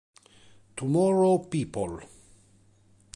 [0.75, 2.01] Tomorrow People